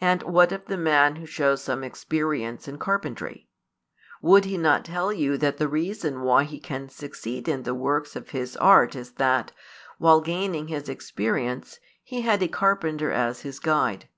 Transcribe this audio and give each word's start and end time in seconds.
And 0.00 0.22
what 0.22 0.50
of 0.50 0.64
the 0.64 0.78
man 0.78 1.16
who 1.16 1.26
shows 1.26 1.62
some 1.62 1.84
experience 1.84 2.66
in 2.66 2.76
|221 2.78 2.80
carpentry? 2.80 3.48
Would 4.22 4.46
he 4.46 4.56
not 4.56 4.82
tell 4.86 5.12
you 5.12 5.36
that 5.36 5.58
the 5.58 5.68
reason 5.68 6.22
why 6.22 6.44
he 6.44 6.58
can 6.58 6.88
succeed 6.88 7.46
in 7.46 7.64
the 7.64 7.74
works 7.74 8.16
of 8.16 8.30
his 8.30 8.56
art 8.56 8.96
is 8.96 9.12
that, 9.20 9.52
while 9.98 10.22
gaining 10.22 10.68
his 10.68 10.88
experience, 10.88 11.80
he 12.02 12.22
had 12.22 12.42
a 12.42 12.48
carpenter 12.48 13.10
as 13.12 13.42
his 13.42 13.60
guide? 13.60 14.08